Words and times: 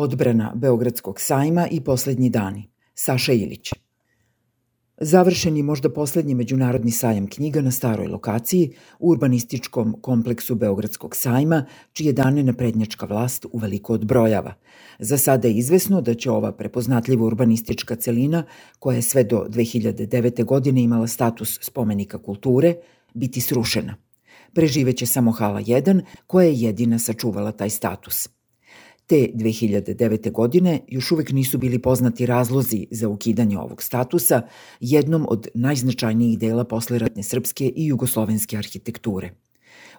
Odbrana 0.00 0.52
Beogradskog 0.54 1.20
sajma 1.20 1.68
i 1.70 1.80
poslednji 1.80 2.30
dani. 2.30 2.68
Saša 2.94 3.32
Ilić. 3.32 3.70
Završen 5.00 5.56
je 5.56 5.62
možda 5.62 5.90
poslednji 5.90 6.34
međunarodni 6.34 6.90
sajam 6.90 7.26
knjiga 7.26 7.60
na 7.60 7.70
staroj 7.70 8.06
lokaciji 8.06 8.70
u 8.98 9.10
urbanističkom 9.10 9.96
kompleksu 10.00 10.54
Beogradskog 10.54 11.16
sajma, 11.16 11.64
čije 11.92 12.12
dane 12.12 12.42
naprednjačka 12.42 13.06
vlast 13.06 13.46
uveliko 13.52 13.94
odbrojava. 13.94 14.54
Za 14.98 15.18
sada 15.18 15.48
je 15.48 15.54
izvesno 15.54 16.00
da 16.00 16.14
će 16.14 16.30
ova 16.30 16.52
prepoznatljiva 16.52 17.26
urbanistička 17.26 17.96
celina, 17.96 18.44
koja 18.78 18.96
je 18.96 19.02
sve 19.02 19.24
do 19.24 19.46
2009. 19.48 20.44
godine 20.44 20.82
imala 20.82 21.06
status 21.06 21.58
spomenika 21.62 22.18
kulture, 22.18 22.74
biti 23.14 23.40
srušena. 23.40 23.96
Preživeće 24.54 25.06
samo 25.06 25.30
Hala 25.30 25.60
1, 25.60 26.02
koja 26.26 26.46
je 26.46 26.60
jedina 26.60 26.98
sačuvala 26.98 27.52
taj 27.52 27.70
status– 27.70 28.28
Te 29.08 29.28
2009. 29.34 30.32
godine 30.32 30.80
još 30.88 31.12
uvek 31.12 31.32
nisu 31.32 31.58
bili 31.58 31.78
poznati 31.78 32.26
razlozi 32.26 32.86
za 32.90 33.08
ukidanje 33.08 33.58
ovog 33.58 33.82
statusa, 33.82 34.42
jednom 34.80 35.26
od 35.28 35.48
najznačajnijih 35.54 36.38
dela 36.38 36.64
posleratne 36.64 37.22
srpske 37.22 37.72
i 37.76 37.86
jugoslovenske 37.86 38.56
arhitekture. 38.56 39.30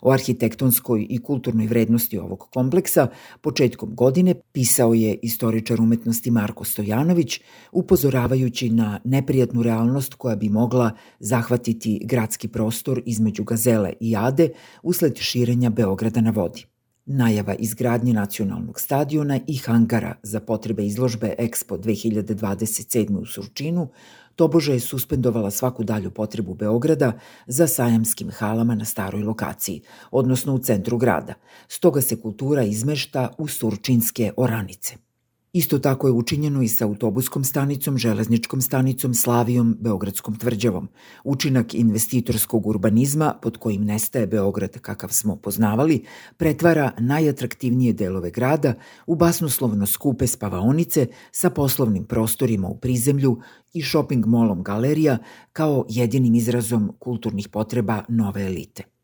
O 0.01 0.11
arhitektonskoj 0.11 1.07
i 1.09 1.17
kulturnoj 1.17 1.67
vrednosti 1.67 2.17
ovog 2.17 2.39
kompleksa 2.39 3.07
početkom 3.41 3.95
godine 3.95 4.35
pisao 4.51 4.93
je 4.93 5.19
istoričar 5.21 5.81
umetnosti 5.81 6.31
Marko 6.31 6.63
Stojanović, 6.63 7.41
upozoravajući 7.71 8.69
na 8.69 8.99
neprijatnu 9.03 9.63
realnost 9.63 10.13
koja 10.13 10.35
bi 10.35 10.49
mogla 10.49 10.91
zahvatiti 11.19 12.01
gradski 12.03 12.47
prostor 12.47 13.01
između 13.05 13.43
Gazele 13.43 13.93
i 13.99 14.15
Ade 14.17 14.49
usled 14.83 15.17
širenja 15.17 15.69
Beograda 15.69 16.21
na 16.21 16.29
vodi. 16.29 16.65
Najava 17.05 17.53
izgradnje 17.53 18.13
nacionalnog 18.13 18.79
stadiona 18.79 19.39
i 19.47 19.57
hangara 19.57 20.15
za 20.23 20.39
potrebe 20.39 20.85
izložbe 20.85 21.35
Expo 21.39 21.77
2027. 21.77 23.17
u 23.21 23.25
Surčinu 23.25 23.89
tobože 24.35 24.73
je 24.73 24.79
suspendovala 24.79 25.51
svaku 25.51 25.83
dalju 25.83 26.11
potrebu 26.11 26.53
Beograda 26.53 27.11
za 27.47 27.67
sajamskim 27.67 28.31
halama 28.31 28.75
na 28.75 28.85
staroj 28.85 29.23
lokaciji, 29.23 29.81
odnosno 30.11 30.55
u 30.55 30.59
centru 30.59 30.97
grada. 30.97 31.33
Stoga 31.67 32.01
se 32.01 32.21
kultura 32.21 32.63
izmešta 32.63 33.29
u 33.37 33.47
surčinske 33.47 34.31
oranice. 34.37 35.08
Isto 35.53 35.79
tako 35.79 36.07
je 36.07 36.13
učinjeno 36.13 36.61
i 36.61 36.67
sa 36.67 36.85
autobuskom 36.85 37.43
stanicom, 37.43 37.97
železničkom 37.97 38.61
stanicom, 38.61 39.13
Slavijom, 39.13 39.77
Beogradskom 39.79 40.35
tvrđavom. 40.35 40.89
Učinak 41.23 41.73
investitorskog 41.73 42.67
urbanizma, 42.67 43.33
pod 43.41 43.57
kojim 43.57 43.85
nestaje 43.85 44.27
Beograd 44.27 44.79
kakav 44.79 45.09
smo 45.09 45.35
poznavali, 45.35 46.03
pretvara 46.37 46.91
najatraktivnije 46.99 47.93
delove 47.93 48.31
grada 48.31 48.73
u 49.07 49.15
basnoslovno 49.15 49.85
skupe 49.85 50.27
spavaonice 50.27 51.07
sa 51.31 51.49
poslovnim 51.49 52.05
prostorima 52.05 52.67
u 52.67 52.77
prizemlju 52.77 53.39
i 53.73 53.83
shopping 53.83 54.25
molom 54.25 54.63
galerija 54.63 55.17
kao 55.53 55.85
jedinim 55.89 56.35
izrazom 56.35 56.95
kulturnih 56.99 57.47
potreba 57.47 58.03
nove 58.09 58.45
elite. 58.45 58.98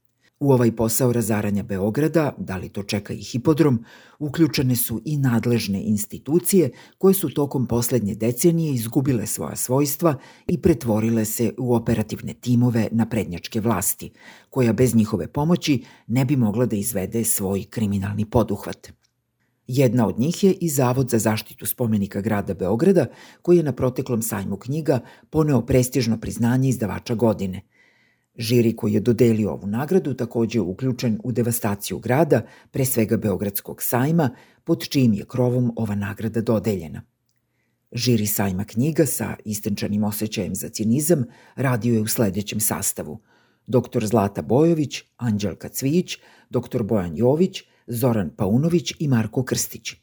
U 0.46 0.52
ovaj 0.52 0.72
posao 0.76 1.14
razaranja 1.14 1.64
Beograda, 1.64 2.34
da 2.38 2.58
li 2.58 2.70
to 2.70 2.84
čeka 2.84 3.14
i 3.14 3.22
hipodrom, 3.22 3.86
uključene 4.20 4.76
su 4.76 5.02
i 5.06 5.18
nadležne 5.18 5.82
institucije 5.84 6.70
koje 6.98 7.14
su 7.14 7.30
tokom 7.30 7.66
poslednje 7.68 8.16
decenije 8.16 8.74
izgubile 8.74 9.26
svoja 9.28 9.56
svojstva 9.56 10.16
i 10.48 10.62
pretvorile 10.62 11.26
se 11.26 11.54
u 11.58 11.76
operativne 11.76 12.34
timove 12.34 12.88
na 12.92 13.10
prednjačke 13.10 13.62
vlasti, 13.62 14.12
koja 14.50 14.74
bez 14.74 14.96
njihove 14.96 15.28
pomoći 15.28 15.84
ne 16.08 16.26
bi 16.26 16.36
mogla 16.36 16.66
da 16.66 16.76
izvede 16.76 17.24
svoj 17.24 17.64
kriminalni 17.64 18.26
poduhvat. 18.26 18.92
Jedna 19.68 20.08
od 20.08 20.20
njih 20.20 20.44
je 20.44 20.54
i 20.54 20.70
Zavod 20.70 21.10
za 21.10 21.20
zaštitu 21.20 21.66
spomenika 21.66 22.22
grada 22.22 22.54
Beograda, 22.54 23.06
koji 23.42 23.58
je 23.58 23.64
na 23.64 23.72
proteklom 23.72 24.22
sajmu 24.22 24.58
knjiga 24.58 25.00
poneo 25.30 25.62
prestižno 25.62 26.20
priznanje 26.20 26.70
izdavača 26.70 27.16
godine– 27.16 27.62
Žiri 28.38 28.76
koji 28.76 28.94
je 28.94 29.00
dodelio 29.00 29.52
ovu 29.52 29.68
nagradu 29.68 30.14
takođe 30.14 30.58
je 30.58 30.62
uključen 30.62 31.20
u 31.24 31.32
devastaciju 31.32 32.00
grada, 32.00 32.42
pre 32.72 32.86
svega 32.86 33.18
Beogradskog 33.18 33.84
sajma, 33.84 34.30
pod 34.64 34.88
čijim 34.88 35.14
je 35.14 35.26
krovom 35.26 35.74
ova 35.76 35.96
nagrada 35.96 36.42
dodeljena. 36.42 37.02
Žiri 37.92 38.28
sajma 38.28 38.64
knjiga 38.64 39.06
sa 39.06 39.36
istenčanim 39.46 40.04
osjećajem 40.04 40.56
za 40.56 40.70
cinizam 40.70 41.24
radio 41.56 41.94
je 41.94 42.02
u 42.02 42.08
sledećem 42.08 42.60
sastavu. 42.60 43.20
Dr. 43.68 44.06
Zlata 44.06 44.42
Bojović, 44.42 45.04
Anđelka 45.18 45.70
Cvijić, 45.70 46.18
dr. 46.50 46.84
Bojan 46.84 47.18
Jović, 47.18 47.64
Zoran 47.88 48.30
Paunović 48.38 48.94
i 49.00 49.08
Marko 49.08 49.44
Krstić. 49.44 49.94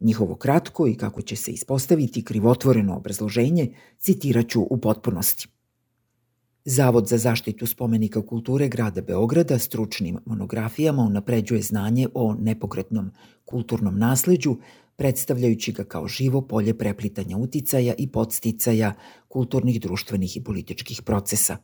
Njihovo 0.00 0.34
kratko 0.34 0.86
i 0.86 0.94
kako 0.94 1.22
će 1.22 1.36
se 1.36 1.50
ispostaviti 1.50 2.24
krivotvoreno 2.24 2.96
obrazloženje 2.96 3.74
citiraću 3.98 4.62
u 4.62 4.80
potpunosti– 4.80 5.48
Zavod 6.64 7.08
za 7.08 7.18
zaštitu 7.18 7.66
spomenika 7.66 8.26
kulture 8.26 8.68
grada 8.68 9.00
Beograda 9.00 9.58
stručnim 9.58 10.18
monografijama 10.26 11.02
unapređuje 11.02 11.62
znanje 11.62 12.08
o 12.14 12.34
nepokretnom 12.34 13.10
kulturnom 13.44 13.98
nasleđu, 13.98 14.56
predstavljajući 14.96 15.72
ga 15.72 15.84
kao 15.84 16.08
živo 16.08 16.42
polje 16.42 16.78
preplitanja 16.78 17.36
uticaja 17.36 17.94
i 17.98 18.08
podsticaja 18.08 18.92
kulturnih, 19.28 19.80
društvenih 19.80 20.36
i 20.36 20.44
političkih 20.44 21.02
procesa. 21.02 21.56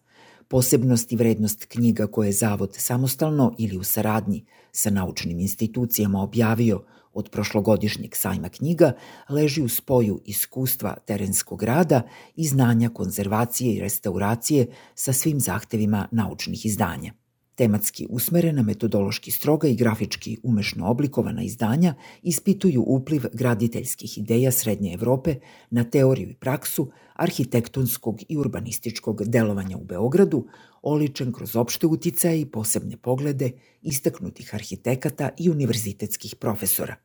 Posebnost 0.49 1.13
i 1.13 1.17
vrednost 1.17 1.65
knjiga 1.65 2.07
koje 2.07 2.29
je 2.29 2.33
Zavod 2.33 2.75
samostalno 2.79 3.55
ili 3.59 3.77
u 3.79 3.85
saradnji 3.85 4.45
sa 4.73 4.91
naučnim 4.91 5.41
institucijama 5.41 6.23
objavio– 6.23 6.85
od 7.17 7.31
prošlogodišnjeg 7.31 8.17
sajma 8.17 8.49
knjiga 8.49 8.93
leži 9.29 9.63
u 9.63 9.69
spoju 9.69 10.21
iskustva 10.25 10.97
terenskog 11.07 11.63
rada 11.63 12.03
i 12.37 12.47
znanja 12.47 12.89
konzervacije 12.89 13.75
i 13.75 13.81
restauracije 13.81 14.67
sa 14.95 15.13
svim 15.13 15.41
zahtevima 15.41 16.09
naučnih 16.11 16.67
izdanja. 16.67 17.13
Tematski 17.57 18.07
usmerena, 18.11 18.63
metodološki 18.63 19.31
stroga 19.31 19.69
i 19.69 19.77
grafički 19.77 20.37
umešno 20.43 20.91
oblikovana 20.91 21.43
izdanja 21.43 21.95
ispituju 22.23 22.83
upliv 22.83 23.25
graditeljskih 23.33 24.19
ideja 24.19 24.53
Srednje 24.53 24.93
Evrope 24.95 25.35
na 25.71 25.85
teoriju 25.85 26.31
i 26.31 26.35
praksu 26.35 26.91
arhitektonskog 27.15 28.21
i 28.29 28.37
urbanističkog 28.37 29.25
delovanja 29.25 29.77
u 29.77 29.85
Beogradu, 29.85 30.47
oličen 30.83 31.33
kroz 31.33 31.57
opšte 31.57 31.87
uticaje 31.87 32.41
i 32.41 32.47
posebne 32.47 32.97
poglede 32.97 33.51
istaknutih 33.83 34.55
arhitekata 34.55 35.31
i 35.39 35.51
univerzitetskih 35.51 36.35
profesora. 36.37 36.97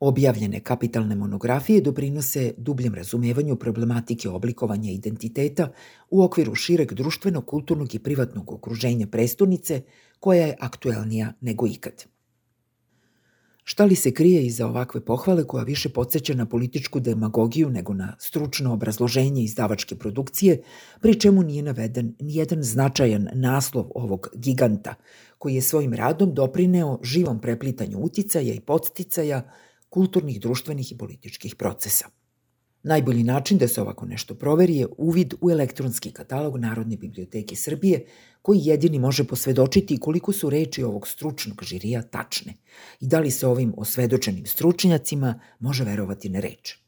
Objavljene 0.00 0.60
kapitalne 0.60 1.14
monografije 1.14 1.80
doprinose 1.80 2.52
dubljem 2.56 2.94
razumevanju 2.94 3.56
problematike 3.56 4.28
oblikovanja 4.28 4.90
identiteta 4.90 5.72
u 6.10 6.22
okviru 6.22 6.54
šireg 6.54 6.92
društvenog, 6.92 7.46
kulturnog 7.46 7.94
i 7.94 7.98
privatnog 7.98 8.52
okruženja 8.52 9.06
prestonice, 9.06 9.82
koja 10.20 10.46
je 10.46 10.56
aktuelnija 10.60 11.32
nego 11.40 11.66
ikad. 11.66 12.04
Šta 13.64 13.84
li 13.84 13.96
se 13.96 14.10
krije 14.14 14.46
iza 14.46 14.66
ovakve 14.66 15.04
pohvale 15.04 15.44
koja 15.46 15.64
više 15.64 15.88
podsjeća 15.88 16.34
na 16.34 16.46
političku 16.46 17.00
demagogiju 17.00 17.70
nego 17.70 17.94
na 17.94 18.16
stručno 18.18 18.72
obrazloženje 18.72 19.42
izdavačke 19.42 19.96
produkcije, 19.96 20.62
pri 21.00 21.20
čemu 21.20 21.42
nije 21.42 21.62
naveden 21.62 22.14
nijedan 22.20 22.62
značajan 22.62 23.28
naslov 23.34 23.90
ovog 23.94 24.28
giganta, 24.34 24.94
koji 25.38 25.54
je 25.54 25.62
svojim 25.62 25.94
radom 25.94 26.34
doprineo 26.34 26.98
živom 27.02 27.40
preplitanju 27.40 27.98
uticaja 27.98 28.54
i 28.54 28.60
podsticaja 28.60 29.42
kulturnih, 29.90 30.40
društvenih 30.40 30.92
i 30.92 30.98
političkih 30.98 31.54
procesa. 31.54 32.06
Najbolji 32.82 33.22
način 33.24 33.58
da 33.58 33.68
se 33.68 33.82
ovako 33.82 34.06
nešto 34.06 34.34
proveri 34.34 34.76
je 34.76 34.86
uvid 34.98 35.34
u 35.40 35.50
elektronski 35.50 36.10
katalog 36.10 36.56
Narodne 36.56 36.96
biblioteke 36.96 37.56
Srbije, 37.56 38.04
koji 38.42 38.60
jedini 38.62 38.98
može 38.98 39.24
posvedočiti 39.24 39.98
koliko 39.98 40.32
su 40.32 40.50
reči 40.50 40.82
ovog 40.82 41.08
stručnog 41.08 41.62
žirija 41.62 42.02
tačne 42.02 42.54
i 43.00 43.06
da 43.06 43.20
li 43.20 43.30
se 43.30 43.46
ovim 43.46 43.74
osvedočenim 43.76 44.46
stručnjacima 44.46 45.40
može 45.58 45.84
verovati 45.84 46.28
na 46.28 46.40
reč. 46.40 46.78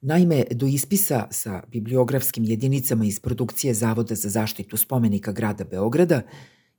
Naime, 0.00 0.44
do 0.50 0.66
ispisa 0.66 1.26
sa 1.30 1.62
bibliografskim 1.68 2.44
jedinicama 2.44 3.04
iz 3.04 3.20
produkcije 3.20 3.74
Zavoda 3.74 4.14
za 4.14 4.28
zaštitu 4.28 4.76
spomenika 4.76 5.32
grada 5.32 5.64
Beograda 5.64 6.22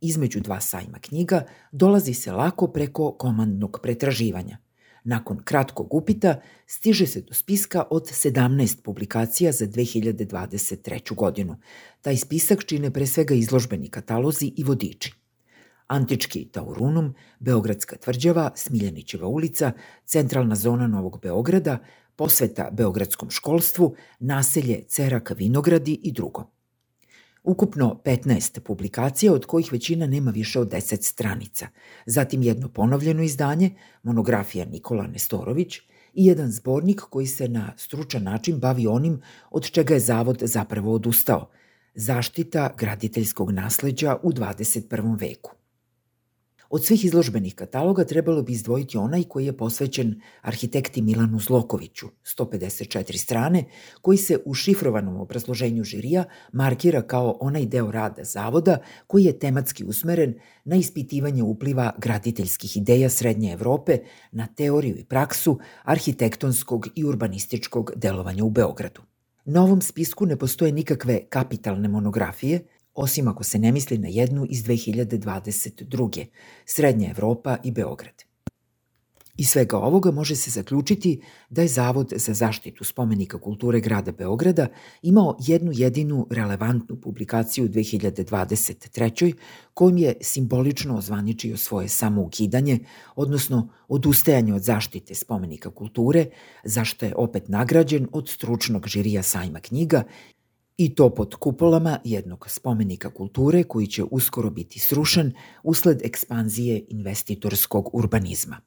između 0.01 0.39
dva 0.39 0.59
sajma 0.61 0.99
knjiga 1.01 1.45
dolazi 1.71 2.13
se 2.13 2.31
lako 2.31 2.67
preko 2.67 3.11
komandnog 3.11 3.79
pretraživanja. 3.83 4.57
Nakon 5.05 5.39
kratkog 5.43 5.93
upita 5.93 6.41
stiže 6.67 7.07
se 7.07 7.21
do 7.21 7.33
spiska 7.33 7.83
od 7.89 8.03
17 8.03 8.81
publikacija 8.81 9.51
za 9.51 9.65
2023. 9.65 11.15
godinu. 11.15 11.57
Taj 12.01 12.17
spisak 12.17 12.65
čine 12.65 12.91
pre 12.91 13.07
svega 13.07 13.33
izložbeni 13.35 13.89
katalozi 13.89 14.53
i 14.57 14.63
vodiči. 14.63 15.13
Antički 15.87 16.45
Taurunum, 16.45 17.13
Beogradska 17.39 17.97
tvrđava, 17.97 18.51
Smiljanićeva 18.55 19.27
ulica, 19.27 19.71
centralna 20.05 20.55
zona 20.55 20.87
Novog 20.87 21.19
Beograda, 21.21 21.77
posveta 22.15 22.69
Beogradskom 22.71 23.29
školstvu, 23.29 23.95
naselje 24.19 24.83
Ceraka 24.87 25.33
Vinogradi 25.33 25.99
i 26.03 26.11
drugo. 26.11 26.54
Ukupno 27.45 28.01
15 28.05 28.59
publikacija, 28.59 29.33
od 29.33 29.45
kojih 29.45 29.71
većina 29.71 30.07
nema 30.07 30.31
više 30.31 30.59
od 30.59 30.71
10 30.71 31.01
stranica. 31.01 31.67
Zatim 32.05 32.41
jedno 32.43 32.69
ponovljeno 32.69 33.23
izdanje, 33.23 33.71
monografija 34.03 34.65
Nikola 34.65 35.07
Nestorović 35.07 35.77
i 36.13 36.25
jedan 36.25 36.51
zbornik 36.51 37.01
koji 37.01 37.27
se 37.27 37.47
na 37.47 37.73
stručan 37.77 38.23
način 38.23 38.59
bavi 38.59 38.87
onim 38.87 39.21
od 39.51 39.71
čega 39.71 39.93
je 39.93 39.99
Zavod 39.99 40.37
zapravo 40.41 40.93
odustao– 40.93 41.49
zaštita 41.95 42.73
graditeljskog 42.77 43.51
nasleđa 43.51 44.17
u 44.23 44.31
21. 44.31 45.19
veku. 45.19 45.51
Od 46.75 46.83
svih 46.85 47.05
izložbenih 47.05 47.55
kataloga 47.55 48.03
trebalo 48.03 48.41
bi 48.41 48.51
izdvojiti 48.53 48.97
onaj 48.97 49.23
koji 49.23 49.45
je 49.45 49.57
posvećen 49.57 50.21
arhitekti 50.41 51.01
Milanu 51.01 51.39
Zlokoviću, 51.39 52.07
154 52.37 53.17
strane, 53.17 53.63
koji 54.01 54.17
se 54.17 54.39
u 54.45 54.53
šifrovanom 54.53 55.19
obrazloženju 55.19 55.83
žirija 55.83 56.25
markira 56.53 57.01
kao 57.01 57.37
onaj 57.39 57.65
deo 57.65 57.91
rada 57.91 58.23
zavoda 58.23 58.77
koji 59.07 59.23
je 59.23 59.39
tematski 59.39 59.85
usmeren 59.85 60.33
na 60.65 60.75
ispitivanje 60.75 61.43
upliva 61.43 61.93
graditeljskih 61.97 62.77
ideja 62.77 63.09
Srednje 63.09 63.53
Evrope 63.53 63.97
na 64.31 64.47
teoriju 64.47 64.97
i 64.97 65.05
praksu 65.05 65.59
arhitektonskog 65.83 66.87
i 66.95 67.05
urbanističkog 67.05 67.91
delovanja 67.95 68.43
u 68.43 68.49
Beogradu. 68.49 69.01
Na 69.45 69.63
ovom 69.63 69.81
spisku 69.81 70.25
ne 70.25 70.35
postoje 70.37 70.71
nikakve 70.71 71.19
kapitalne 71.29 71.87
monografije, 71.87 72.65
osim 72.95 73.27
ako 73.27 73.43
se 73.43 73.59
ne 73.59 73.71
misli 73.71 73.97
na 73.97 74.07
jednu 74.07 74.45
iz 74.49 74.63
2022. 74.63 76.25
Srednja 76.65 77.09
Evropa 77.09 77.57
i 77.63 77.71
Beograd. 77.71 78.23
Iz 79.37 79.49
svega 79.49 79.77
ovoga 79.77 80.11
može 80.11 80.35
se 80.35 80.51
zaključiti 80.51 81.21
da 81.49 81.61
je 81.61 81.67
Zavod 81.67 82.13
za 82.15 82.33
zaštitu 82.33 82.83
spomenika 82.83 83.39
kulture 83.39 83.79
grada 83.79 84.11
Beograda 84.11 84.67
imao 85.01 85.37
jednu 85.39 85.71
jedinu 85.73 86.27
relevantnu 86.31 86.95
publikaciju 87.01 87.65
u 87.65 87.67
2023. 87.67 89.33
kojim 89.73 89.97
je 89.97 90.13
simbolično 90.21 90.97
ozvaničio 90.97 91.57
svoje 91.57 91.87
samoukidanje, 91.87 92.79
odnosno 93.15 93.69
odustajanje 93.87 94.53
od 94.53 94.61
zaštite 94.61 95.15
spomenika 95.15 95.69
kulture, 95.69 96.25
zašto 96.63 97.05
je 97.05 97.15
opet 97.15 97.49
nagrađen 97.49 98.07
od 98.11 98.29
stručnog 98.29 98.87
žirija 98.87 99.23
sajma 99.23 99.59
knjiga 99.59 100.03
i 100.77 100.95
to 100.95 101.09
pod 101.09 101.35
kupolama 101.35 101.99
jednog 102.03 102.49
spomenika 102.49 103.09
kulture 103.09 103.63
koji 103.63 103.87
će 103.87 104.03
uskoro 104.03 104.49
biti 104.49 104.79
srušen 104.79 105.33
usled 105.63 106.01
ekspanzije 106.03 106.85
investitorskog 106.89 107.89
urbanizma. 107.95 108.57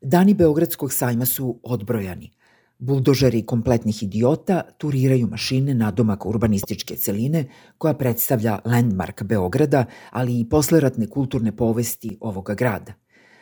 Dani 0.00 0.34
Beogradskog 0.34 0.92
sajma 0.92 1.26
su 1.26 1.60
odbrojani. 1.62 2.30
Buldožeri 2.78 3.42
kompletnih 3.46 4.02
idiota 4.02 4.62
turiraju 4.78 5.26
mašine 5.26 5.74
na 5.74 5.90
domak 5.90 6.26
urbanističke 6.26 6.96
celine 6.96 7.44
koja 7.78 7.94
predstavlja 7.94 8.58
landmark 8.64 9.22
Beograda, 9.22 9.84
ali 10.10 10.40
i 10.40 10.48
posleratne 10.48 11.06
kulturne 11.06 11.56
povesti 11.56 12.16
ovoga 12.20 12.54
grada. 12.54 12.92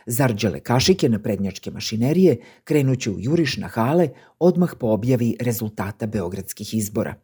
Zarđale 0.06 0.60
kašike 0.60 1.08
na 1.08 1.18
prednjačke 1.18 1.70
mašinerije 1.70 2.36
krenuće 2.64 3.10
u 3.10 3.20
juriš 3.20 3.56
na 3.56 3.68
hale 3.68 4.08
odmah 4.38 4.74
po 4.80 4.86
objavi 4.86 5.36
rezultata 5.40 6.06
beogradskih 6.06 6.74
izbora. 6.74 7.14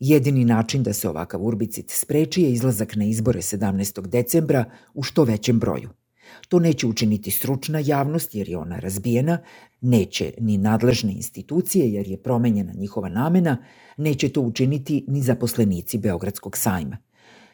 Jedini 0.00 0.44
način 0.44 0.82
da 0.82 0.92
se 0.92 1.08
ovakav 1.08 1.44
urbicit 1.44 1.90
spreči 1.90 2.42
je 2.42 2.52
izlazak 2.52 2.96
na 2.96 3.04
izbore 3.04 3.40
17. 3.40 4.06
decembra 4.06 4.64
u 4.94 5.02
što 5.02 5.24
većem 5.24 5.58
broju– 5.58 5.90
To 6.48 6.58
neće 6.58 6.86
učiniti 6.86 7.30
stručna 7.30 7.78
javnost 7.78 8.34
jer 8.34 8.48
je 8.48 8.58
ona 8.58 8.78
razbijena, 8.78 9.38
neće 9.80 10.32
ni 10.40 10.58
nadležne 10.58 11.12
institucije 11.12 11.92
jer 11.92 12.08
je 12.08 12.16
promenjena 12.16 12.72
njihova 12.72 13.08
namena, 13.08 13.56
neće 13.96 14.28
to 14.28 14.40
učiniti 14.40 15.04
ni 15.08 15.22
zaposlenici 15.22 15.98
Beogradskog 15.98 16.56
sajma. 16.56 16.96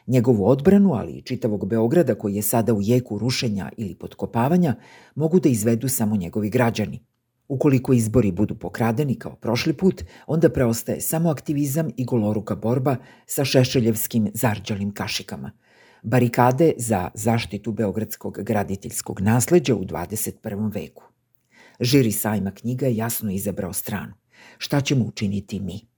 Njegovu 0.07 0.45
odbranu, 0.45 0.93
ali 0.93 1.11
i 1.11 1.21
čitavog 1.21 1.67
Beograda 1.67 2.15
koji 2.15 2.35
je 2.35 2.41
sada 2.41 2.73
u 2.73 2.81
jeku 2.81 3.17
rušenja 3.17 3.69
ili 3.77 3.95
potkopavanja, 3.95 4.75
mogu 5.15 5.39
da 5.39 5.49
izvedu 5.49 5.87
samo 5.87 6.15
njegovi 6.15 6.49
građani. 6.49 6.99
Ukoliko 7.51 7.93
izbori 7.93 8.31
budu 8.31 8.55
pokradeni 8.55 9.15
kao 9.15 9.35
prošli 9.35 9.73
put, 9.73 10.03
onda 10.27 10.49
preostaje 10.49 11.01
samo 11.01 11.29
aktivizam 11.29 11.89
i 11.97 12.05
goloruka 12.05 12.55
borba 12.55 12.95
sa 13.25 13.45
šešeljevskim 13.45 14.31
zarđalim 14.33 14.93
kašikama– 14.93 15.51
barikade 16.03 16.73
za 16.77 17.09
zaštitu 17.13 17.71
beogradskog 17.71 18.37
graditeljskog 18.41 19.21
nasleđa 19.21 19.75
u 19.75 19.85
21. 19.85 20.73
veku. 20.73 21.03
Žiri 21.79 22.11
sajma 22.11 22.51
knjiga 22.51 22.87
jasno 22.87 23.31
izabrao 23.31 23.73
stranu. 23.73 24.13
Šta 24.57 24.81
ćemo 24.81 25.05
učiniti 25.05 25.59
mi? 25.59 25.90